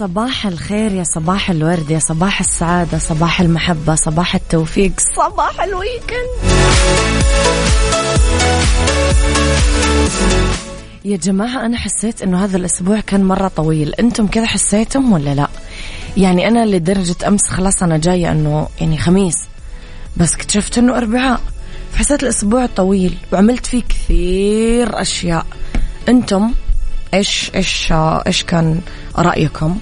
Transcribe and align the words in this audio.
صباح 0.00 0.46
الخير 0.46 0.92
يا 0.92 1.04
صباح 1.04 1.50
الورد 1.50 1.90
يا 1.90 1.98
صباح 1.98 2.40
السعادة 2.40 2.98
صباح 2.98 3.40
المحبة 3.40 3.94
صباح 3.94 4.34
التوفيق. 4.34 4.92
صباح 5.16 5.62
الويكند. 5.62 6.28
يا 11.04 11.16
جماعة 11.16 11.66
أنا 11.66 11.76
حسيت 11.76 12.22
إنه 12.22 12.44
هذا 12.44 12.56
الأسبوع 12.56 13.00
كان 13.00 13.24
مرة 13.24 13.48
طويل. 13.48 13.94
أنتم 13.94 14.26
كذا 14.26 14.46
حسيتم 14.46 15.12
ولا 15.12 15.34
لا؟ 15.34 15.48
يعني 16.16 16.48
أنا 16.48 16.66
لدرجة 16.66 17.28
أمس 17.28 17.46
خلاص 17.46 17.82
أنا 17.82 17.96
جاية 17.96 18.32
إنه 18.32 18.68
يعني 18.80 18.98
خميس 18.98 19.38
بس 20.16 20.34
اكتشفت 20.34 20.78
إنه 20.78 20.96
أربعاء. 20.96 21.40
فحسيت 21.92 22.22
الأسبوع 22.22 22.66
طويل 22.66 23.16
وعملت 23.32 23.66
فيه 23.66 23.82
كثير 23.82 25.00
أشياء. 25.00 25.46
أنتم؟ 26.08 26.52
إيش 27.14 27.50
إيش 27.54 27.92
إيش 27.92 28.44
كان 28.44 28.80
رأيكم؟ 29.18 29.78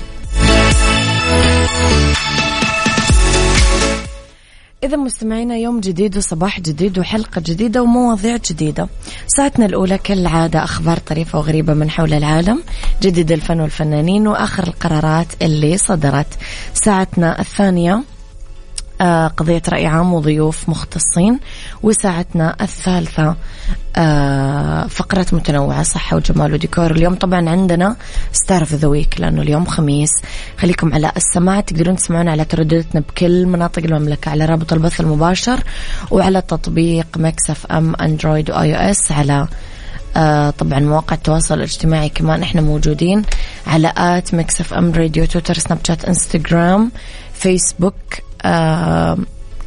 إذا 4.83 4.97
مستمعينا 4.97 5.57
يوم 5.57 5.81
جديد 5.81 6.17
وصباح 6.17 6.61
جديد 6.61 6.99
وحلقة 6.99 7.43
جديدة 7.47 7.83
ومواضيع 7.83 8.37
جديدة. 8.51 8.89
ساعتنا 9.27 9.67
الأولى 9.67 9.99
كالعادة 9.99 10.65
أخبار 10.65 10.99
طريفة 10.99 11.39
وغريبة 11.39 11.75
من 11.75 11.91
حول 11.91 12.13
العالم 12.13 12.63
جديد 13.03 13.33
الفن 13.33 13.61
والفنانين 13.61 14.29
وآخر 14.29 14.67
القرارات 14.67 15.27
اللي 15.43 15.79
صدرت. 15.79 16.27
ساعتنا 16.75 17.41
الثانية 17.41 18.03
قضية 19.37 19.63
رأي 19.69 19.87
عام 19.87 20.15
وضيوف 20.15 20.69
مختصين. 20.69 21.39
وساعتنا 21.83 22.57
الثالثة 22.61 23.37
آه، 23.97 24.87
فقرات 24.87 25.35
متنوعة 25.35 25.83
صحة 25.83 26.17
وجمال 26.17 26.53
وديكور. 26.53 26.91
اليوم 26.91 27.15
طبعا 27.15 27.49
عندنا 27.49 27.97
star 28.33 28.61
of 28.61 28.75
the 28.75 28.89
week 28.89 29.21
لأنه 29.21 29.43
اليوم 29.43 29.65
خميس. 29.67 30.11
خليكم 30.59 30.95
على 30.95 31.13
السماع. 31.17 31.61
تقدرون 31.61 31.97
تسمعونا 31.97 32.31
على 32.31 32.45
تردداتنا 32.45 33.01
بكل 33.01 33.47
مناطق 33.47 33.83
المملكة 33.85 34.31
على 34.31 34.45
رابط 34.45 34.73
البث 34.73 35.01
المباشر 35.01 35.61
وعلى 36.11 36.41
تطبيق 36.41 37.07
Mix 37.17 37.67
FM 37.67 37.95
أندرويد 37.95 38.51
و 38.51 38.75
iOS 38.75 39.13
على 39.13 39.49
آه 40.17 40.51
طبعا 40.51 40.81
مواقع 40.81 41.17
التواصل 41.17 41.55
الاجتماعي 41.55 42.09
كمان 42.09 42.43
إحنا 42.43 42.61
موجودين 42.61 43.23
على 43.67 43.93
at 43.97 44.35
Mix 44.35 44.75
FM 44.75 44.93
Radio 44.93 45.25
تويتر 45.25 45.59
سناب 45.59 45.79
شات 45.87 46.05
إنستغرام 46.05 46.91
فيسبوك 47.35 47.95
آه 47.95 48.28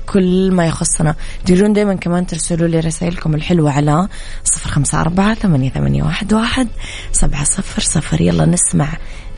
كل 0.05 0.51
ما 0.51 0.65
يخصنا. 0.65 1.15
تقدرون 1.45 1.73
دايما 1.73 1.93
كمان 1.93 2.27
ترسلوا 2.27 2.67
لي 2.67 2.79
رسائلكم 2.79 3.35
الحلوة 3.35 3.71
على 3.71 4.07
صفر 4.43 4.69
خمسة 4.69 5.01
أربعة 5.01 5.33
ثمانية, 5.33 5.69
ثمانية 5.69 6.03
واحد, 6.03 6.33
واحد 6.33 6.67
سبعة 7.11 7.43
صفر 7.43 7.81
صفر. 7.81 8.21
يلا 8.21 8.45
نسمع 8.45 8.97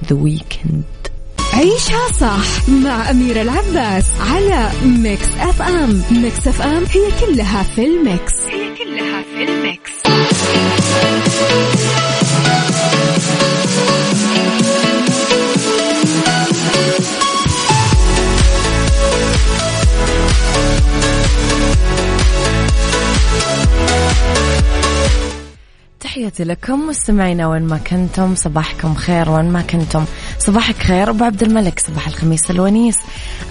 The 0.09 0.15
Weeknd 0.15 0.83
عيشها 1.53 2.11
صح 2.19 2.69
مع 2.69 3.09
أميرة 3.09 3.41
العباس 3.41 4.05
على 4.19 4.69
Mix 4.85 5.27
FM 5.39 6.03
Mix 6.11 6.47
FM 6.47 6.83
هي 6.85 7.11
كلها 7.21 7.63
في 7.63 7.85
ال 7.85 7.95
mix. 7.95 8.33
هي 8.49 8.75
كلها 8.75 9.23
في 9.23 9.43
ال 9.43 9.53
mix. 9.53 9.91
تحياتي 25.99 26.43
لكم 26.43 26.87
مستمعينا 26.87 27.47
وين 27.47 27.61
ما 27.61 27.77
كنتم 27.77 28.35
صباحكم 28.35 28.95
خير 28.95 29.29
وين 29.29 29.45
ما 29.45 29.61
كنتم. 29.61 30.05
صباحك 30.39 30.75
خير 30.75 31.09
أبو 31.09 31.23
عبد 31.23 31.43
الملك 31.43 31.79
صباح 31.79 32.07
الخميس 32.07 32.51
الونيس. 32.51 32.95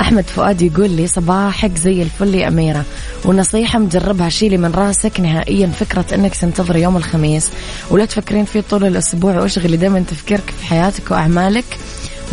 أحمد 0.01 0.25
فؤاد 0.25 0.62
يقول 0.62 0.91
لي 0.91 1.06
صباحك 1.06 1.77
زي 1.77 2.03
الفل 2.03 2.34
يا 2.34 2.49
أميرة. 2.49 2.84
ونصيحة 3.25 3.78
مجربها 3.78 4.28
شيلي 4.28 4.56
من 4.56 4.71
راسك 4.71 5.21
نهائيا 5.21 5.67
فكرة 5.67 6.05
إنك 6.15 6.37
تنتظر 6.37 6.77
يوم 6.77 6.97
الخميس. 6.97 7.51
ولا 7.91 8.05
تفكرين 8.05 8.45
فيه 8.45 8.61
طول 8.71 8.84
الأسبوع 8.84 9.41
واشغلي 9.41 9.77
دائما 9.77 10.01
تفكيرك 10.01 10.55
في 10.59 10.67
حياتك 10.67 11.11
وأعمالك. 11.11 11.78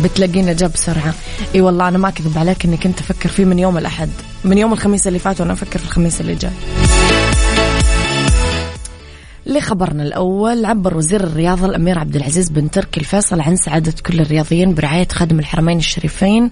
بتلاقين 0.04 0.46
نجاة 0.46 0.66
بسرعة. 0.66 1.14
إي 1.54 1.60
والله 1.60 1.88
أنا 1.88 1.98
ما 1.98 2.08
أكذب 2.08 2.38
عليك 2.38 2.64
اني 2.64 2.76
كنت 2.76 3.00
أفكر 3.00 3.28
فيه 3.28 3.44
من 3.44 3.58
يوم 3.58 3.78
الأحد 3.78 4.10
من 4.44 4.58
يوم 4.58 4.72
الخميس 4.72 5.06
اللي 5.06 5.18
فات 5.18 5.40
وأنا 5.40 5.52
أفكر 5.52 5.78
في 5.78 5.84
الخميس 5.84 6.20
اللي 6.20 6.34
جاي. 6.34 6.52
لخبرنا 9.46 10.02
الأول 10.02 10.64
عبر 10.64 10.96
وزير 10.96 11.24
الرياضة 11.24 11.66
الأمير 11.66 11.98
عبد 11.98 12.16
العزيز 12.16 12.48
بن 12.48 12.70
تركي 12.70 13.00
الفيصل 13.00 13.40
عن 13.40 13.56
سعادة 13.56 13.94
كل 14.06 14.20
الرياضيين 14.20 14.74
برعاية 14.74 15.08
خادم 15.12 15.38
الحرمين 15.38 15.78
الشريفين 15.78 16.50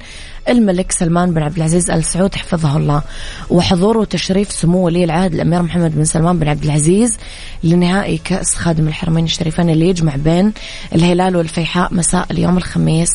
الملك 0.48 0.92
سلمان 0.92 1.34
بن 1.34 1.42
عبد 1.42 1.56
العزيز 1.56 1.90
آل 1.90 2.04
سعود 2.04 2.34
حفظه 2.34 2.76
الله. 2.76 3.02
وحضور 3.50 3.98
وتشريف 3.98 4.52
سمو 4.52 4.86
ولي 4.86 5.04
العهد 5.04 5.34
الأمير 5.34 5.62
محمد 5.62 5.94
بن 5.94 6.04
سلمان 6.04 6.38
بن 6.38 6.48
عبد 6.48 6.64
العزيز 6.64 7.16
لنهائي 7.64 8.18
كأس 8.18 8.54
خادم 8.54 8.88
الحرمين 8.88 9.24
الشريفين 9.24 9.70
اللي 9.70 9.88
يجمع 9.88 10.16
بين 10.16 10.52
الهلال 10.94 11.36
والفيحاء 11.36 11.94
مساء 11.94 12.26
اليوم 12.30 12.56
الخميس. 12.56 13.10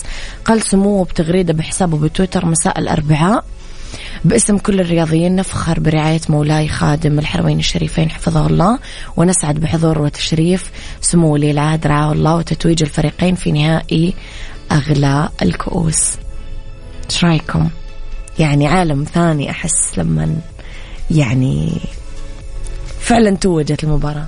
قال 0.45 0.61
سموه 0.61 1.05
بتغريدة 1.05 1.53
بحسابه 1.53 1.97
بتويتر 1.97 2.45
مساء 2.45 2.79
الأربعاء. 2.79 3.45
باسم 4.25 4.57
كل 4.57 4.79
الرياضيين 4.79 5.35
نفخر 5.35 5.79
برعاية 5.79 6.21
مولاي 6.29 6.67
خادم 6.67 7.19
الحرمين 7.19 7.59
الشريفين 7.59 8.09
حفظه 8.09 8.47
الله 8.47 8.79
ونسعد 9.17 9.59
بحضور 9.59 10.01
وتشريف 10.01 10.71
سمو 11.01 11.33
ولي 11.33 11.51
العهد 11.51 11.87
رعاه 11.87 12.11
الله 12.11 12.35
وتتويج 12.35 12.83
الفريقين 12.83 13.35
في 13.35 13.51
نهائي 13.51 14.13
أغلى 14.71 15.29
الكؤوس 15.41 16.17
إيش 17.09 17.25
رأيكم؟ 17.25 17.69
يعني 18.39 18.67
عالم 18.67 19.03
ثاني 19.13 19.49
أحس 19.49 19.97
لما 19.97 20.35
يعني 21.11 21.81
فعلا 22.99 23.35
توجت 23.35 23.83
المباراة 23.83 24.27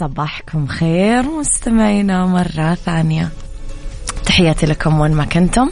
صباحكم 0.00 0.66
خير 0.66 1.22
مستمعينا 1.22 2.26
مرة 2.26 2.74
ثانية. 2.74 3.28
تحياتي 4.24 4.66
لكم 4.66 5.00
وين 5.00 5.12
ما 5.12 5.24
كنتم. 5.24 5.70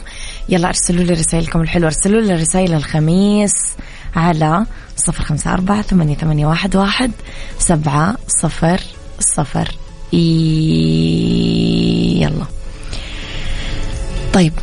يلا 0.49 0.67
ارسلوا 0.67 1.03
لي 1.03 1.13
رسائلكم 1.13 1.61
الحلوة 1.61 1.85
ارسلوا 1.85 2.21
لي 2.21 2.35
رسائل 2.35 2.73
الخميس 2.73 3.53
على 4.15 4.65
صفر 4.97 5.23
خمسة 5.23 5.53
أربعة 5.53 5.81
ثمانية, 5.81 6.15
ثمانية 6.15 6.45
واحد, 6.45 6.75
واحد 6.75 7.11
سبعة 7.59 8.15
صفر 8.27 8.81
صفر. 9.19 9.71
يلا. 12.21 12.45
طيب 14.33 14.53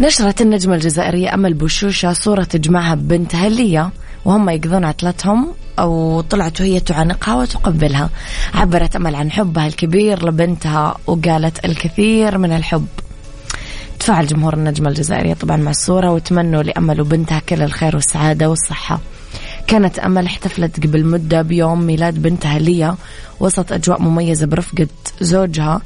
نشرت 0.00 0.40
النجمة 0.40 0.74
الجزائرية 0.74 1.34
أمل 1.34 1.54
بوشوشة 1.54 2.12
صورة 2.12 2.44
تجمعها 2.44 2.94
ببنتها 2.94 3.48
ليا 3.48 3.90
وهم 4.24 4.50
يقضون 4.50 4.84
عطلتهم 4.84 5.54
أو 5.78 6.20
طلعت 6.20 6.60
وهي 6.60 6.80
تعانقها 6.80 7.34
وتقبلها. 7.34 8.10
عبرت 8.54 8.96
أمل 8.96 9.14
عن 9.14 9.30
حبها 9.30 9.66
الكبير 9.66 10.28
لبنتها 10.28 10.96
وقالت 11.06 11.64
الكثير 11.64 12.38
من 12.38 12.52
الحب. 12.52 12.86
تفاعل 14.00 14.26
جمهور 14.26 14.54
النجمة 14.54 14.88
الجزائرية 14.88 15.34
طبعا 15.34 15.56
مع 15.56 15.70
الصورة 15.70 16.10
وتمنوا 16.12 16.62
لأمل 16.62 17.00
وبنتها 17.00 17.38
كل 17.38 17.62
الخير 17.62 17.94
والسعادة 17.96 18.50
والصحة. 18.50 19.00
كانت 19.66 19.98
أمل 19.98 20.26
احتفلت 20.26 20.86
قبل 20.86 21.04
مدة 21.04 21.42
بيوم 21.42 21.80
ميلاد 21.82 22.22
بنتها 22.22 22.58
ليا. 22.58 22.96
وسط 23.40 23.72
أجواء 23.72 24.02
مميزة 24.02 24.46
برفقة 24.46 24.88
زوجها 25.20 25.80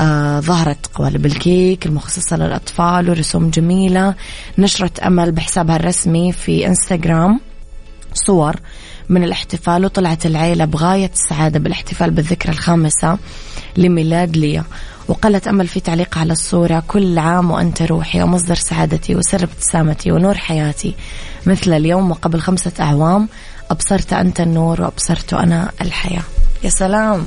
آه 0.00 0.40
ظهرت 0.40 0.86
قوالب 0.94 1.26
الكيك 1.26 1.86
المخصصة 1.86 2.36
للأطفال 2.36 3.10
ورسوم 3.10 3.50
جميلة. 3.50 4.14
نشرت 4.58 4.98
أمل 4.98 5.32
بحسابها 5.32 5.76
الرسمي 5.76 6.32
في 6.32 6.66
إنستغرام. 6.66 7.40
صور 8.16 8.56
من 9.08 9.24
الاحتفال 9.24 9.84
وطلعت 9.84 10.26
العيلة 10.26 10.64
بغاية 10.64 11.10
السعادة 11.14 11.58
بالاحتفال 11.58 12.10
بالذكرى 12.10 12.52
الخامسة 12.52 13.18
لميلاد 13.76 14.36
ليا. 14.36 14.64
وقالت 15.08 15.48
أمل 15.48 15.68
في 15.68 15.80
تعليق 15.80 16.18
على 16.18 16.32
الصورة 16.32 16.82
كل 16.88 17.18
عام 17.18 17.50
وأنت 17.50 17.82
روحي 17.82 18.22
ومصدر 18.22 18.54
سعادتي 18.54 19.16
وسر 19.16 19.42
ابتسامتي 19.42 20.12
ونور 20.12 20.34
حياتي. 20.34 20.94
مثل 21.46 21.72
اليوم 21.72 22.10
وقبل 22.10 22.40
خمسة 22.40 22.72
أعوام 22.80 23.28
أبصرت 23.70 24.12
أنت 24.12 24.40
النور 24.40 24.82
وأبصرت 24.82 25.34
أنا 25.34 25.70
الحياة. 25.80 26.22
يا 26.64 26.70
سلام. 26.70 27.26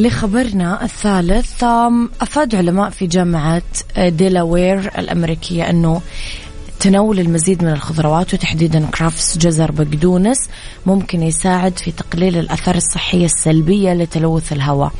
لخبرنا 0.00 0.84
الثالث. 0.84 1.64
أفاد 2.20 2.54
علماء 2.54 2.90
في 2.90 3.06
جامعة 3.06 3.62
ديلاوير 3.98 4.78
الأمريكية 4.98 5.70
أنه 5.70 6.00
تناول 6.80 7.20
المزيد 7.20 7.64
من 7.64 7.72
الخضروات 7.72 8.34
وتحديدا 8.34 8.86
كرافس 8.86 9.38
جزر 9.38 9.70
بقدونس 9.70 10.38
ممكن 10.86 11.22
يساعد 11.22 11.78
في 11.78 11.92
تقليل 11.92 12.38
الأثار 12.38 12.74
الصحية 12.74 13.24
السلبية 13.24 13.92
لتلوث 13.92 14.52
الهواء. 14.52 14.92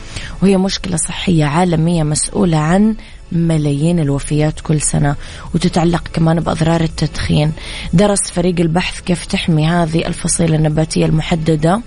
وهي 0.43 0.57
مشكلة 0.57 0.97
صحية 0.97 1.45
عالمية 1.45 2.03
مسؤولة 2.03 2.57
عن 2.57 2.97
ملايين 3.33 3.99
الوفيات 3.99 4.61
كل 4.61 4.81
سنة 4.81 5.17
وتتعلق 5.55 6.09
كمان 6.13 6.41
بأضرار 6.41 6.81
التدخين. 6.81 7.53
درس 7.93 8.31
فريق 8.33 8.61
البحث 8.61 9.01
كيف 9.01 9.27
تحمي 9.27 9.67
هذه 9.67 10.07
الفصيلة 10.07 10.57
النباتية 10.57 11.07
المحددة. 11.07 11.83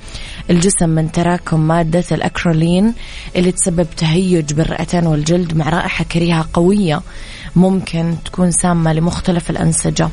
الجسم 0.49 0.89
من 0.89 1.11
تراكم 1.11 1.59
مادة 1.59 2.03
الأكرولين 2.11 2.93
اللي 3.35 3.51
تسبب 3.51 3.87
تهيج 3.97 4.53
بالرئتين 4.53 5.07
والجلد 5.07 5.57
مع 5.57 5.69
رائحة 5.69 6.03
كريهة 6.03 6.49
قوية. 6.53 7.01
ممكن 7.55 8.15
تكون 8.25 8.51
سامة 8.51 8.93
لمختلف 8.93 9.49
الأنسجة. 9.49 10.09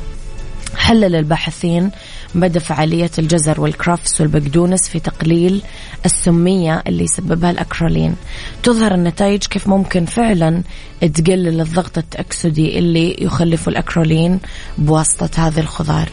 حلل 0.77 1.15
الباحثين 1.15 1.91
مدى 2.35 2.59
فعالية 2.59 3.11
الجزر 3.19 3.61
والكرافس 3.61 4.21
والبقدونس 4.21 4.89
في 4.89 4.99
تقليل 4.99 5.61
السمية 6.05 6.83
اللي 6.87 7.03
يسببها 7.03 7.51
الأكرولين. 7.51 8.15
تظهر 8.63 8.93
النتائج 8.93 9.43
كيف 9.43 9.67
ممكن 9.67 10.05
فعلا 10.05 10.63
تقلل 11.01 11.61
الضغط 11.61 11.97
التأكسدي 11.97 12.79
اللي 12.79 13.15
يخلفه 13.19 13.69
الأكرولين 13.69 14.39
بواسطة 14.77 15.47
هذه 15.47 15.59
الخضار. 15.59 16.09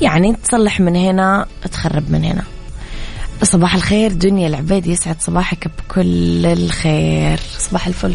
يعني 0.00 0.36
تصلح 0.44 0.80
من 0.80 0.96
هنا 0.96 1.46
تخرب 1.72 2.10
من 2.10 2.24
هنا. 2.24 2.44
صباح 3.42 3.74
الخير 3.74 4.12
دنيا 4.12 4.48
العبيد 4.48 4.86
يسعد 4.86 5.16
صباحك 5.20 5.68
بكل 5.68 6.46
الخير. 6.46 7.40
صباح 7.58 7.86
الفل. 7.86 8.14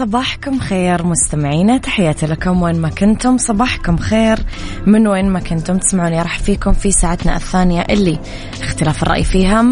صباحكم 0.00 0.58
خير 0.58 1.06
مستمعينا 1.06 1.78
تحياتي 1.78 2.26
لكم 2.26 2.62
وين 2.62 2.80
ما 2.80 2.88
كنتم. 2.88 3.38
صباحكم 3.38 3.96
خير. 3.96 4.38
من 4.86 5.06
وين 5.06 5.30
ما 5.30 5.40
كنتم 5.40 5.78
تسمعوني 5.78 6.22
راح 6.22 6.38
فيكم 6.38 6.72
في 6.72 6.92
ساعتنا 6.92 7.36
الثانية 7.36 7.80
اللي 7.90 8.18
اختلاف 8.62 9.02
الرأي 9.02 9.24
فيها 9.24 9.62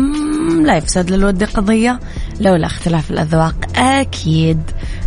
لا 0.62 0.76
يفسد 0.76 1.10
للود 1.10 1.44
قضية 1.44 2.00
لولا 2.40 2.66
اختلاف 2.66 3.10
الأذواق 3.10 3.54
أكيد 3.76 4.62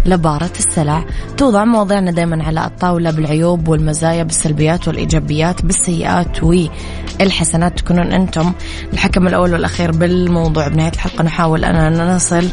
لبارة 0.05 0.51
السلع. 0.59 1.05
توضع 1.37 1.65
مواضيعنا 1.65 2.11
دائما 2.11 2.43
على 2.43 2.65
الطاولة 2.65 3.11
بالعيوب 3.11 3.67
والمزايا 3.67 4.23
بالسلبيات 4.23 4.87
والإيجابيات 4.87 5.65
بالسيئات 5.65 6.43
والحسنات 7.21 7.79
تكونون 7.79 8.11
أنتم 8.11 8.53
الحكم 8.93 9.27
الأول 9.27 9.53
والأخير 9.53 9.91
بالموضوع. 9.91 10.67
بنهاية 10.67 10.91
الحلقة 10.91 11.23
نحاول 11.23 11.65
أننا 11.65 12.15
نصل 12.15 12.49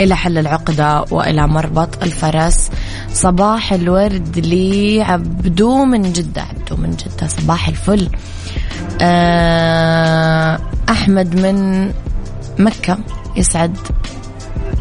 إلى 0.00 0.16
حل 0.16 0.38
العقدة 0.38 1.04
وإلى 1.10 1.46
مربط 1.46 2.02
الفرس. 2.02 2.70
صباح 3.12 3.72
الورد 3.72 4.38
لعبدو 4.46 5.84
من 5.84 6.12
جدة. 6.12 6.42
عبدو 6.42 6.76
من 6.76 6.90
جدة 6.90 7.26
صباح 7.28 7.68
الفل. 7.68 8.08
آه، 9.00 10.58
أحمد 10.88 11.40
من 11.40 11.88
مكة 12.58 12.98
يسعد 13.36 13.78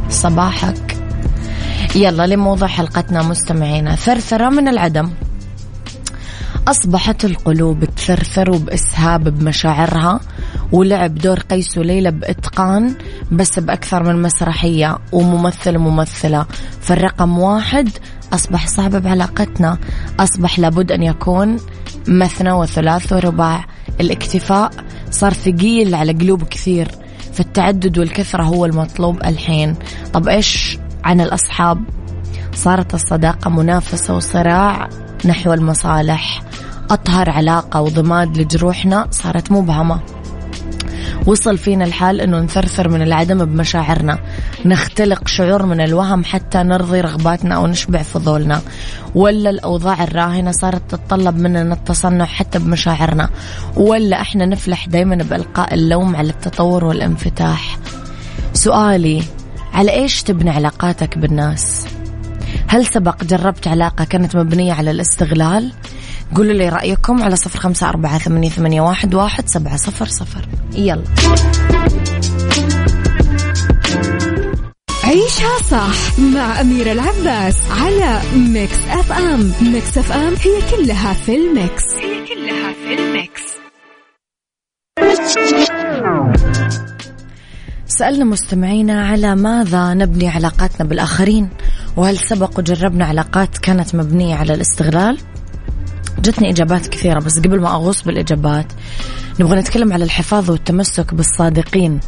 صباحك. 0.10 0.98
يلا 1.96 2.28
لموضوع 2.28 2.68
حلقتنا 2.68 3.22
مستمعينا. 3.24 3.96
ثرثرة 3.96 4.50
من 4.50 4.68
العدم. 4.68 5.10
أصبحت 6.68 7.26
القلوب 7.26 7.86
تثرثر 7.86 8.52
وبإسهاب 8.52 9.24
بمشاعرها 9.24 10.20
ولعب 10.72 11.16
دور 11.16 11.40
قيس 11.40 11.78
وليلى 11.78 12.12
بإتقان 12.12 12.96
بس 13.32 13.60
بأكثر 13.60 14.04
من 14.04 14.22
مسرحية 14.22 14.98
وممثل 15.12 15.78
وممثلة 15.78 16.46
فالرقم 16.82 17.40
واحد 17.40 17.90
أصبح 18.34 18.68
صعب 18.68 18.92
بعلاقتنا. 18.96 19.78
أصبح 20.20 20.60
لابد 20.60 20.92
أن 20.92 21.04
يكون 21.04 21.58
مثنى 22.08 22.52
وثلاث 22.52 23.14
ورباع. 23.14 23.66
الاكتفاء 24.02 24.72
صار 25.12 25.34
ثقيل 25.34 25.96
على 25.96 26.14
قلوب 26.14 26.44
كثير 26.44 26.88
فالتعدد 27.34 27.98
والكثرة 27.98 28.44
هو 28.44 28.66
المطلوب 28.66 29.24
الحين. 29.26 29.76
طب 30.14 30.28
إيش 30.28 30.78
عن 31.04 31.22
الأصحاب؟ 31.22 31.84
صارت 32.54 32.94
الصداقة 32.94 33.50
منافسة 33.50 34.16
وصراع 34.16 34.90
نحو 35.26 35.54
المصالح. 35.54 36.47
أطهر 36.90 37.30
علاقة 37.30 37.82
وضماد 37.82 38.38
لجروحنا 38.38 39.08
صارت 39.12 39.52
مبهمة 39.52 40.00
وصل 41.26 41.58
فينا 41.58 41.86
الحال 41.86 42.22
أنه 42.22 42.40
نثرثر 42.40 42.90
من 42.90 43.02
العدم 43.02 43.46
بمشاعرنا 43.46 44.20
نختلق 44.66 45.28
شعور 45.28 45.66
من 45.66 45.82
الوهم 45.82 46.24
حتى 46.24 46.58
نرضي 46.58 47.02
رغباتنا 47.02 47.56
أو 47.56 47.68
نشبع 47.68 48.02
فضولنا 48.02 48.62
ولا 49.16 49.50
الأوضاع 49.50 50.04
الراهنة 50.04 50.52
صارت 50.52 50.82
تتطلب 50.90 51.38
مننا 51.38 51.74
التصنع 51.74 52.26
حتى 52.26 52.60
بمشاعرنا 52.60 53.30
ولا 53.76 54.22
إحنا 54.22 54.46
نفلح 54.46 54.88
دايما 54.88 55.16
بإلقاء 55.16 55.74
اللوم 55.74 56.16
على 56.16 56.30
التطور 56.30 56.86
والانفتاح 56.86 57.78
سؤالي 58.54 59.24
على 59.74 59.92
إيش 59.92 60.24
تبني 60.24 60.50
علاقاتك 60.50 61.18
بالناس؟ 61.18 61.86
هل 62.68 62.86
سبق 62.86 63.24
جربت 63.24 63.68
علاقة 63.68 64.06
كانت 64.06 64.36
مبنية 64.36 64.74
على 64.74 64.92
الاستغلال؟ 64.92 65.72
قولوا 66.36 66.54
لي 66.54 66.70
رأيكم 66.70 67.24
على 67.24 67.36
صفر 67.36 67.60
خمسة 67.60 67.90
أربعة 67.90 68.18
ثمانية, 68.18 68.50
ثمانية 68.50 68.82
واحد, 68.82 69.16
واحد 69.16 69.48
سبعة 69.48 69.78
صفر 69.78 70.06
صفر. 70.06 70.46
يلا. 70.74 71.04
عيشها 75.04 75.58
صح 75.72 76.20
مع 76.20 76.62
أميرة 76.62 76.92
العباس 76.92 77.62
على 77.72 78.22
Mix 78.36 78.78
FM 78.90 79.54
Mix 79.62 79.98
FM 79.98 80.34
هي 80.34 80.62
كلها 80.72 81.14
في 81.14 81.36
ال 81.36 81.46
mix. 81.46 81.84
هي 81.96 82.26
كلها 82.28 82.74
في 82.74 82.94
ال 83.00 83.08
mix. 83.08 83.42
سألنا 87.88 88.26
مستمعينا 88.26 89.08
على 89.08 89.36
ماذا 89.36 89.94
نبني 89.94 90.30
علاقاتنا 90.30 90.88
بالآخرين؟ 90.90 91.50
وهل 91.98 92.18
سبق 92.18 92.60
وجربنا 92.60 93.06
علاقات 93.06 93.58
كانت 93.58 93.96
مبنية 93.96 94.36
على 94.36 94.54
الاستغلال؟ 94.54 95.18
جتني 96.28 96.50
إجابات 96.50 96.88
كثيرة 96.88 97.20
بس 97.20 97.40
قبل 97.40 97.62
ما 97.62 97.70
أغوص 97.74 98.02
بالإجابات 98.02 98.74
نبغى 99.40 99.60
نتكلم 99.60 99.94
على 99.94 100.04
الحفاظ 100.04 100.52
والتمسك 100.52 101.14
بالصادقين. 101.14 102.00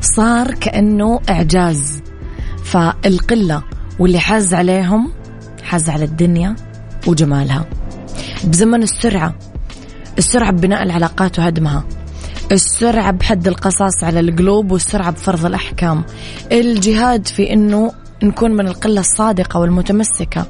صار 0.00 0.54
كأنه 0.54 1.20
إعجاز 1.30 2.02
فالقلة 2.64 3.62
واللي 3.98 4.18
حاز 4.18 4.54
عليهم 4.54 5.12
حاز 5.62 5.90
على 5.90 6.04
الدنيا 6.04 6.56
وجمالها. 7.06 7.64
بزمن 8.44 8.82
السرعة 8.82 9.34
السرعة 10.18 10.50
ببناء 10.50 10.82
العلاقات 10.82 11.38
وهدمها. 11.38 11.84
السرعة 12.52 13.10
بحد 13.10 13.48
القصاص 13.48 14.04
على 14.04 14.20
القلوب 14.20 14.72
والسرعة 14.72 15.10
بفرض 15.10 15.46
الأحكام. 15.46 16.04
الجهاد 16.52 17.28
في 17.28 17.52
أنه 17.52 17.92
نكون 18.24 18.50
من 18.50 18.66
القلة 18.66 19.00
الصادقة 19.00 19.60
والمتمسكة. 19.60 20.46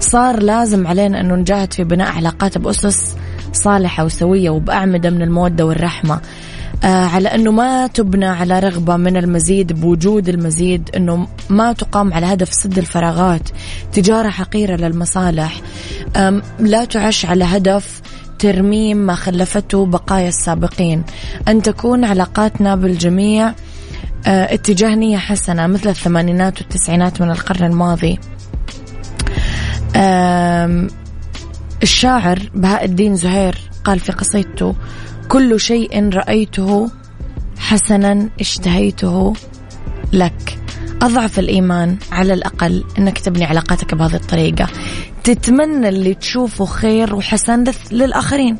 صار 0.00 0.42
لازم 0.42 0.86
علينا 0.86 1.20
أنه 1.20 1.34
نجاهد 1.34 1.72
في 1.72 1.84
بناء 1.84 2.12
علاقات 2.12 2.58
بأسس 2.58 3.16
صالحة 3.52 4.04
وسوية 4.04 4.50
وبأعمدة 4.50 5.10
من 5.10 5.22
المودة 5.22 5.66
والرحمة. 5.66 6.20
آه 6.84 7.06
على 7.06 7.28
أنه 7.28 7.52
ما 7.52 7.86
تبنى 7.86 8.26
على 8.26 8.58
رغبة 8.58 8.96
من 8.96 9.16
المزيد 9.16 9.72
بوجود 9.72 10.28
المزيد 10.28 10.90
أنه 10.96 11.28
ما 11.50 11.72
تقام 11.72 12.14
على 12.14 12.26
هدف 12.26 12.54
سد 12.54 12.78
الفراغات 12.78 13.48
تجارة 13.92 14.28
حقيرة 14.28 14.76
للمصالح. 14.76 15.60
لا 16.58 16.84
تعش 16.84 17.26
على 17.26 17.44
هدف 17.44 18.00
ترميم 18.38 18.96
ما 18.96 19.14
خلفته 19.14 19.86
بقايا 19.86 20.28
السابقين. 20.28 21.04
أن 21.48 21.62
تكون 21.62 22.04
علاقاتنا 22.04 22.76
بالجميع 22.76 23.54
اتجاه 24.26 24.94
نية 24.94 25.18
حسنة 25.18 25.66
مثل 25.66 25.88
الثمانينات 25.88 26.58
والتسعينات 26.60 27.22
من 27.22 27.30
القرن 27.30 27.64
الماضي. 27.64 28.18
الشاعر 31.82 32.38
بهاء 32.54 32.84
الدين 32.84 33.16
زهير 33.16 33.58
قال 33.84 34.00
في 34.00 34.12
قصيدته 34.12 34.74
كل 35.28 35.60
شيء 35.60 36.08
رأيته 36.14 36.90
حسنا 37.58 38.28
اشتهيته 38.40 39.32
لك. 40.12 40.58
أضعف 41.02 41.38
الإيمان 41.38 41.96
على 42.12 42.34
الأقل 42.34 42.84
أنك 42.98 43.18
تبني 43.18 43.44
علاقاتك 43.44 43.94
بهذه 43.94 44.14
الطريقة. 44.14 44.68
تتمنى 45.24 45.88
اللي 45.88 46.14
تشوفه 46.14 46.64
خير 46.64 47.14
وحسن 47.14 47.64
للآخرين. 47.90 48.56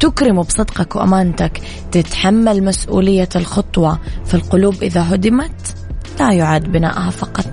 تكرم 0.00 0.42
بصدقك 0.42 0.96
وأمانتك 0.96 1.60
تتحمل 1.92 2.64
مسؤولية 2.64 3.28
الخطوة. 3.36 3.98
في 4.24 4.34
القلوب 4.34 4.82
إذا 4.82 5.14
هدمت 5.14 5.76
لا 6.20 6.32
يعاد 6.32 6.72
بناءها 6.72 7.10
فقط. 7.10 7.46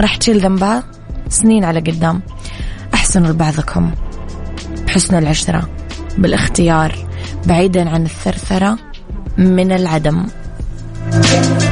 راح 0.00 0.16
تشيل 0.16 0.40
ذنبها 0.40 0.84
سنين 1.28 1.64
على 1.64 1.80
قدام. 1.80 2.22
أحسنوا 2.94 3.30
لبعضكم 3.30 3.90
بحسن 4.86 5.18
العشرة 5.18 5.68
بالاختيار 6.18 7.06
بعيدا 7.46 7.90
عن 7.90 8.04
الثرثرة 8.04 8.78
من 9.38 9.72
العدم. 9.72 10.26
عيشها 11.12 11.71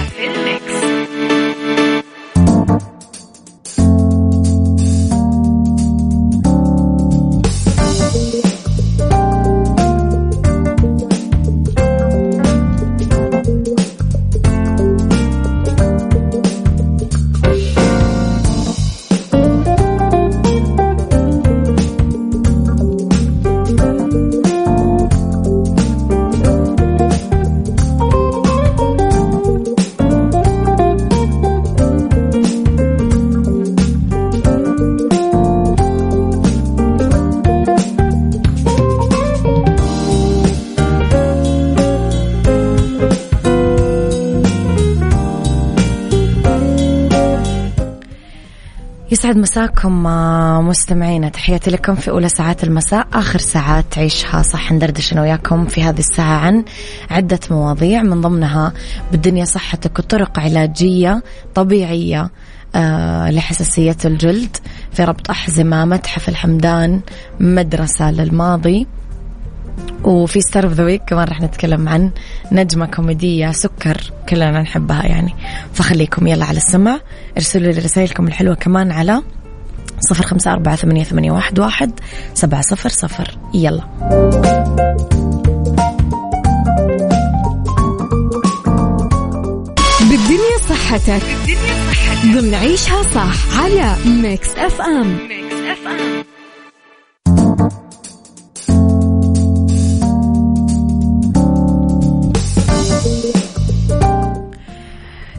يسعد 49.31 49.41
مساكم 49.41 50.07
آه، 50.07 50.61
مستمعينا. 50.61 51.29
تحياتي 51.29 51.71
لكم 51.71 51.95
في 51.95 52.11
أولى 52.11 52.29
ساعات 52.29 52.63
المساء 52.63 53.07
آخر 53.13 53.39
ساعات 53.39 53.85
تعيشها 53.91 54.41
صح 54.41 54.71
ندردش 54.71 55.13
أنا 55.13 55.21
وياكم 55.21 55.65
في 55.65 55.83
هذه 55.83 55.99
الساعة 55.99 56.37
عن 56.37 56.63
عدة 57.09 57.39
مواضيع 57.51 58.01
من 58.01 58.21
ضمنها 58.21 58.73
بالدنيا 59.11 59.45
صحتك 59.45 59.99
وطرق 59.99 60.39
علاجية 60.39 61.23
طبيعية 61.55 62.29
آه 62.75 63.31
لحساسية 63.31 63.97
الجلد 64.05 64.57
في 64.91 65.03
ربط 65.03 65.29
أحزمة 65.29 65.85
متحف 65.85 66.29
الحمدان 66.29 67.01
مدرسة 67.39 68.11
للماضي. 68.11 68.87
وفي 70.03 70.41
star 70.41 70.63
of 70.63 70.73
the 70.73 70.83
week 70.83 71.01
كمان 71.07 71.27
راح 71.27 71.41
نتكلم 71.41 71.89
عن 71.89 72.11
نجمة 72.51 72.85
كوميدية 72.85 73.51
سكر 73.51 74.11
كلنا 74.29 74.61
نحبها 74.61 75.05
يعني. 75.05 75.35
فخليكم 75.73 76.27
يلا 76.27 76.45
على 76.45 76.57
السمع 76.57 76.99
ارسلوا 77.37 77.71
لي 77.71 77.79
رسائلكم 77.79 78.27
الحلوة 78.27 78.55
كمان 78.55 78.91
على 78.91 79.21
صفر 79.99 80.23
خمسة 80.23 80.53
أربعة 80.53 80.75
ثمانية, 80.75 81.03
ثمانية 81.03 81.31
واحد, 81.31 81.59
واحد 81.59 81.91
سبعة 82.33 82.61
صفر 82.61 82.89
صفر. 82.89 83.37
يلا. 83.53 83.83
بالدنيا 90.09 90.57
صحتك. 90.69 91.23
بالدنيا 91.45 91.91
صحتك. 91.91 92.25
ضمن 92.25 92.53
عيشها 92.53 93.03
صح 93.03 93.59
على 93.59 93.95
Mix 94.05 94.49
FM 94.57 95.17
Mix 95.27 95.55
FM 95.55 96.23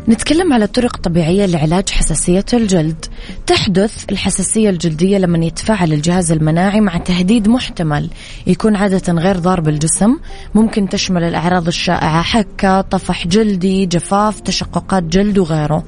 نتكلم 0.09 0.53
على 0.53 0.67
طرق 0.67 0.97
طبيعية 0.97 1.47
لعلاج 1.47 1.89
حساسية 1.89 2.45
الجلد. 2.53 3.05
تحدث 3.47 4.05
الحساسية 4.11 4.71
الجلدية 4.71 5.19
لما 5.19 5.45
يتفاعل 5.45 5.93
الجهاز 5.93 6.33
المناعي 6.33 6.81
مع 6.81 6.97
تهديد 6.97 7.49
محتمل. 7.49 8.11
يكون 8.47 8.77
عادة 8.77 9.13
غير 9.13 9.39
ضار 9.39 9.61
بالجسم. 9.61 10.17
ممكن 10.55 10.89
تشمل 10.89 11.25
الأعراض 11.25 11.67
الشائعة 11.67 12.23
حكة 12.23 12.81
طفح 12.81 13.27
جلدي 13.27 13.87
جفاف 13.87 14.41
تشققات 14.41 15.03
جلد 15.03 15.39
وغيره. 15.39 15.85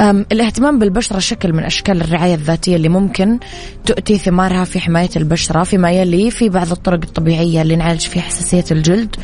الاهتمام 0.00 0.78
بالبشرة 0.78 1.18
شكل 1.18 1.52
من 1.52 1.62
أشكال 1.64 2.00
الرعاية 2.00 2.34
الذاتية 2.34 2.76
اللي 2.76 2.88
ممكن 2.88 3.38
تؤتي 3.86 4.18
ثمارها 4.18 4.64
في 4.64 4.80
حماية 4.80 5.10
البشرة 5.16 5.62
فيما 5.62 5.90
يلي 5.90 6.30
في 6.30 6.48
بعض 6.48 6.70
الطرق 6.70 7.00
الطبيعية 7.04 7.62
اللي 7.62 7.76
نعالج 7.76 8.00
فيها 8.00 8.22
حساسية 8.22 8.64
الجلد. 8.70 9.16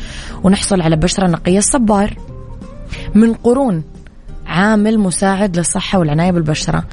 ونحصل 0.43 0.81
على 0.81 0.95
بشرة 0.95 1.27
نقية 1.27 1.57
الصبار 1.57 2.30
من 3.15 3.33
قرون. 3.33 3.83
عامل 4.47 4.99
مساعد 4.99 5.57
للصحة 5.57 5.99
والعناية 5.99 6.31
بالبشرة. 6.31 6.83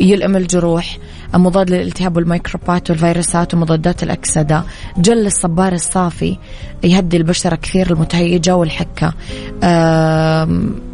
يلئم 0.00 0.36
الجروح 0.36 0.98
مضاد 1.34 1.70
للالتهاب 1.70 2.16
والميكروبات 2.16 2.90
والفيروسات 2.90 3.54
ومضادات 3.54 4.02
الأكسدة. 4.02 4.64
جل 4.98 5.26
الصبار 5.26 5.72
الصافي 5.72 6.36
يهدي 6.84 7.16
البشرة 7.16 7.56
كثير 7.56 7.90
المتهيجة 7.90 8.56
والحكة. 8.56 9.12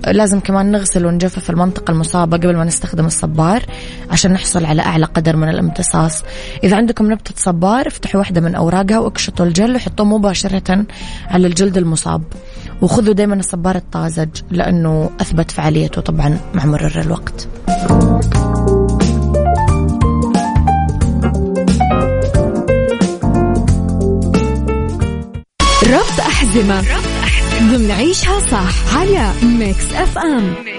لازم 0.07 0.41
كمان 0.41 0.71
نغسل 0.71 1.07
ونجفف 1.07 1.51
المنطقة 1.51 1.91
المصابة 1.91 2.37
قبل 2.37 2.57
ما 2.57 2.65
نستخدم 2.65 3.07
الصبار 3.07 3.63
عشان 4.11 4.33
نحصل 4.33 4.65
على 4.65 4.83
أعلى 4.83 5.05
قدر 5.05 5.37
من 5.37 5.49
الامتصاص. 5.49 6.23
إذا 6.65 6.77
عندكم 6.77 7.13
نبتة 7.13 7.35
صبار 7.37 7.87
افتحوا 7.87 8.21
واحدة 8.21 8.41
من 8.41 8.55
أوراقها 8.55 8.99
واكشطوا 8.99 9.47
الجل 9.47 9.77
وحطوه 9.77 10.07
مباشرة 10.07 10.87
على 11.27 11.47
الجلد 11.47 11.77
المصاب. 11.79 12.23
وخذوا 12.83 13.15
دائما 13.15 13.35
الصبار 13.35 13.77
الطازج 13.77 14.29
لأنه 14.51 15.11
أثبت 15.21 15.51
فعاليته 15.51 16.01
طبعا 16.01 16.39
مع 16.55 16.65
مرور 16.65 17.01
الوقت. 17.01 17.49
ربط 25.83 26.21
أحزمة. 26.21 26.79
ربط 26.79 27.19
أحزمة. 27.25 27.77
ضمن 27.77 27.91
عيشها 27.91 28.41
صح. 28.41 28.97
على 28.99 29.31
Mix 29.43 29.93
FM 29.93 30.74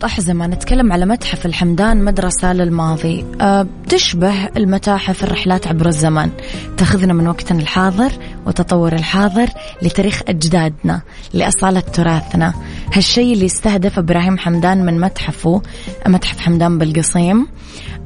ربط 0.00 0.10
أحزمة 0.10 0.46
نتكلم 0.46 0.92
على 0.92 1.06
متحف 1.06 1.46
الحمدان 1.46 2.04
مدرسة 2.04 2.52
للماضي. 2.52 3.24
أه 3.40 3.66
تشبه 3.88 4.46
المتاحف 4.56 5.24
الرحلات 5.24 5.66
عبر 5.66 5.86
الزمن. 5.86 6.30
تأخذنا 6.76 7.12
من 7.12 7.28
وقتنا 7.28 7.60
الحاضر 7.60 8.12
وتطور 8.46 8.92
الحاضر 8.92 9.48
لتاريخ 9.82 10.22
أجدادنا 10.28 11.02
لأصالة 11.34 11.80
تراثنا. 11.80 12.54
هالشيء 12.92 13.32
اللي 13.34 13.46
استهدف 13.46 13.98
إبراهيم 13.98 14.38
حمدان 14.38 14.84
من 14.84 15.00
متحفه 15.00 15.62
متحف 16.06 16.40
حمدان 16.40 16.78
بالقصيم 16.78 17.46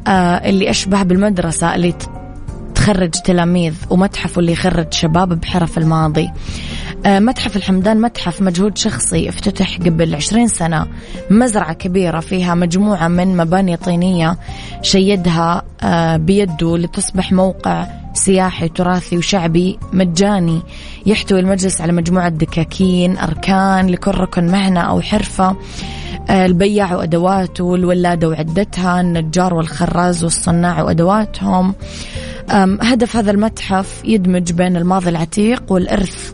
أه 0.06 0.10
اللي 0.48 0.70
أشبه 0.70 1.02
بالمدرسة 1.02 1.74
اللي 1.74 1.94
تخرج 2.74 3.10
تلاميذ 3.10 3.74
ومتحفه 3.90 4.40
اللي 4.40 4.52
يخرج 4.52 4.92
شباب 4.92 5.40
بحرف 5.40 5.78
الماضي. 5.78 6.30
متحف 7.06 7.56
الحمدان 7.56 8.00
متحف 8.00 8.42
مجهود 8.42 8.78
شخصي 8.78 9.28
افتتح 9.28 9.78
قبل 9.78 10.14
عشرين 10.14 10.48
سنة. 10.48 10.86
مزرعة 11.30 11.72
كبيرة 11.72 12.20
فيها 12.20 12.54
مجموعة 12.54 13.08
من 13.08 13.36
مباني 13.36 13.76
طينية 13.76 14.38
شيدها 14.82 15.62
آه، 15.82 16.16
بيده 16.16 16.78
لتصبح 16.78 17.32
موقع 17.32 17.86
سياحي 18.14 18.68
تراثي 18.68 19.16
وشعبي 19.16 19.78
مجاني. 19.92 20.62
يحتوي 21.06 21.40
المجلس 21.40 21.80
على 21.80 21.92
مجموعة 21.92 22.28
دكاكين 22.28 23.18
أركان 23.18 23.86
لكل 23.86 24.10
ركن 24.10 24.46
مهنة 24.46 24.80
أو 24.80 25.00
حرفة. 25.00 25.56
آه، 26.30 26.46
البياع 26.46 26.94
وأدواته 26.96 27.74
الولادة 27.74 28.28
وعدتها 28.28 29.00
النجار 29.00 29.54
والخراز 29.54 30.24
والصناع 30.24 30.82
وأدواتهم. 30.82 31.74
هدف 32.80 33.16
هذا 33.16 33.30
المتحف 33.30 34.02
يدمج 34.04 34.52
بين 34.52 34.76
الماضي 34.76 35.10
العتيق 35.10 35.72
والإرث. 35.72 36.33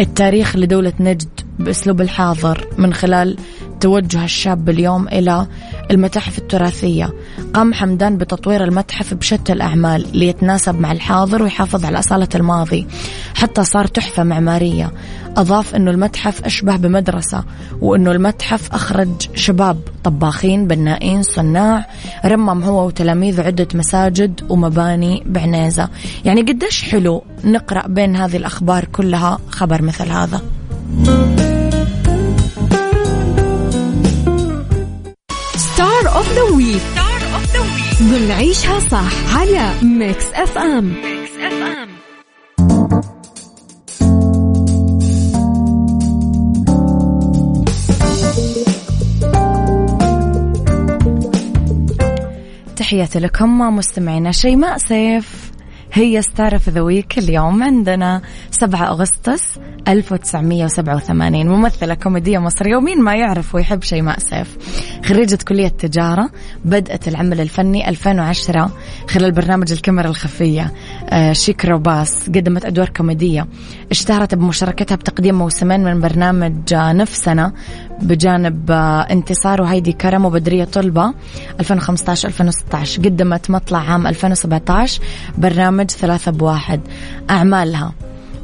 التاريخ 0.00 0.56
لدولة 0.56 0.92
نجد 1.00 1.40
بأسلوب 1.58 2.00
الحاضر 2.00 2.68
من 2.78 2.94
خلال 2.94 3.36
توجه 3.80 4.24
الشاب 4.24 4.68
اليوم 4.68 5.08
إلى 5.08 5.46
المتاحف 5.90 6.38
التراثية. 6.38 7.12
قام 7.54 7.74
حمدان 7.74 8.16
بتطوير 8.16 8.64
المتحف 8.64 9.14
بشتى 9.14 9.52
الأعمال 9.52 10.06
ليتناسب 10.18 10.80
مع 10.80 10.92
الحاضر 10.92 11.42
ويحافظ 11.42 11.84
على 11.84 11.98
أصالة 11.98 12.28
الماضي. 12.34 12.86
حتى 13.34 13.64
صار 13.64 13.86
تحفة 13.86 14.24
معمارية. 14.24 14.92
أضاف 15.36 15.74
أنه 15.74 15.90
المتحف 15.90 16.44
أشبه 16.44 16.76
بمدرسة 16.76 17.44
وأنه 17.80 18.12
المتحف 18.12 18.72
أخرج 18.72 19.08
شباب 19.34 19.80
طباخين 20.04 20.66
بنائين 20.66 21.22
صناع 21.22 21.86
رمم 22.24 22.62
هو 22.62 22.86
وتلاميذه 22.86 23.42
عدة 23.42 23.68
مساجد 23.74 24.40
ومباني 24.48 25.22
بعنيزة. 25.26 25.88
يعني 26.24 26.42
قديش 26.42 26.82
حلو 26.82 27.22
نقرأ 27.44 27.86
بين 27.86 28.16
هذه 28.16 28.36
الأخبار 28.36 28.84
كلها 28.84 29.38
خبر 29.48 29.82
مثل 29.82 30.08
هذا. 30.08 30.40
of 36.14 36.32
the 36.32 36.42
week 36.42 36.82
star 36.92 37.34
of 37.34 37.52
the 37.52 37.60
week 37.60 38.02
ضمن 38.02 38.30
عيشها 38.30 38.80
صح 38.80 39.36
على 39.38 39.70
Mix 39.82 40.24
FM 40.34 40.84
Mix 40.84 41.30
FM 41.40 41.88
تحياتي 52.76 53.18
لكم 53.18 53.58
مستمعينا 53.58 54.32
شيماء 54.32 54.78
سيف. 54.78 55.53
هي 55.96 56.22
star 56.22 56.52
of 56.52 56.68
the 56.68 56.80
week 56.80 57.18
اليوم 57.18 57.62
عندنا 57.62 58.22
7 58.50 58.88
أغسطس 58.90 59.58
1987 59.88 61.46
ممثلة 61.46 61.94
كوميدية 61.94 62.38
مصرية 62.38 62.76
ومين 62.76 63.02
ما 63.02 63.14
يعرف 63.14 63.54
ويحب 63.54 63.82
شيماء 63.82 64.18
سيف 64.18 64.56
خريجة 65.04 65.38
كلية 65.48 65.68
تجارة 65.68 66.30
بدأت 66.64 67.08
العمل 67.08 67.40
الفني 67.40 67.88
2010 67.88 68.70
خلال 69.08 69.32
برنامج 69.32 69.72
الكاميرا 69.72 70.08
الخفية 70.08 70.72
آه، 71.08 71.32
شيك 71.32 71.64
روباس 71.64 72.28
قدمت 72.28 72.64
أدوار 72.64 72.88
كوميدية. 72.88 73.46
اشتهرت 73.90 74.34
بمشاركتها 74.34 74.96
بتقديم 74.96 75.34
موسمين 75.34 75.84
من 75.84 76.00
برنامج 76.00 76.74
آه، 76.74 76.92
نفسنا. 76.92 77.52
بجانب 78.02 78.70
آه، 78.70 79.00
انتصار 79.00 79.62
وهيدي 79.62 79.92
كرم 79.92 80.24
وبدرية 80.24 80.64
طلبة 80.64 81.14
2015 81.60 82.28
2016 82.28 83.02
قدمت 83.02 83.50
مطلع 83.50 83.78
عام 83.78 84.06
2017 84.06 85.02
برنامج 85.38 85.90
ثلاثة 85.90 86.32
بواحد. 86.32 86.80
أعمالها 87.30 87.92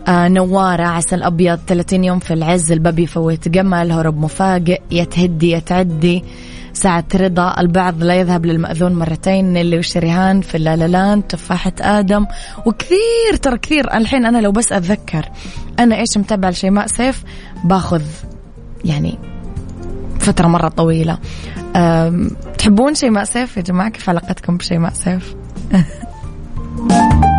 آه 0.08 0.28
نوارة 0.28 0.82
عسل 0.82 1.22
أبيض 1.22 1.58
30 1.66 2.04
يوم 2.04 2.18
في 2.18 2.34
العز 2.34 2.72
الباب 2.72 2.98
يفوت 2.98 3.48
جمل 3.48 3.92
هرب 3.92 4.20
مفاجئ 4.20 4.80
يتهدي 4.90 5.50
يتعدي. 5.50 6.24
ساعة 6.72 7.04
رضا 7.14 7.60
البعض 7.60 8.02
لا 8.02 8.14
يذهب 8.14 8.46
للمأذون 8.46 8.94
مرتين 8.94 9.56
اللي 9.56 9.78
وشريهان 9.78 10.40
في 10.40 10.56
اللالالان 10.56 11.26
تفاحة 11.26 11.72
آدم. 11.80 12.26
وكثير 12.66 13.36
ترى 13.42 13.58
كثير. 13.58 13.96
الحين 13.96 14.26
أنا 14.26 14.38
لو 14.38 14.52
بس 14.52 14.72
أتذكر 14.72 15.28
أنا 15.78 15.96
إيش 15.96 16.16
متابع 16.16 16.48
لشيماء 16.48 16.86
سيف 16.86 17.24
باخذ 17.64 18.02
يعني 18.84 19.18
فترة 20.20 20.46
مرة 20.48 20.68
طويلة. 20.68 21.18
تحبون 22.58 22.94
شيماء 22.94 23.24
سيف 23.24 23.56
يا 23.56 23.62
جماعة؟ 23.62 23.88
كيف 23.88 24.08
علاقتكم 24.08 24.56
بشيماء 24.56 24.92
سيف 24.92 25.34